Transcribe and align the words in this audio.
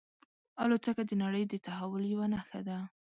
الوتکه 0.63 1.03
د 1.07 1.11
نړۍ 1.23 1.43
د 1.47 1.53
تحول 1.65 2.03
یوه 2.13 2.27
نښه 2.33 2.59
ده. 2.67 2.77